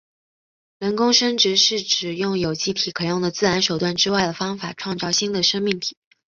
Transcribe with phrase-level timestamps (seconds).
[0.79, 5.95] 人工生殖是指用有机体可用的自然手段之外的方法创造新的生命体。